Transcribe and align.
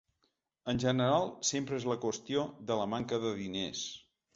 En 0.73 0.81
general 0.83 1.29
sempre 1.51 1.79
és 1.83 1.87
la 1.93 2.01
qüestió 2.09 2.49
de 2.73 2.83
la 2.85 2.93
manca 2.97 3.25
de 3.29 3.39
diners. 3.47 3.91